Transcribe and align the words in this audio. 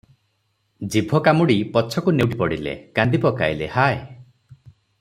ଜିଭ 0.95 1.19
କାମୁଡ଼ି 1.27 1.57
ପଛକୁ 1.75 2.13
ନେଉଟି 2.21 2.39
ପଡ଼ିଲେ, 2.41 2.73
କାନ୍ଦି 2.97 3.21
ପକାଇଲେ, 3.27 3.69
‘ହାୟ! 3.79 4.03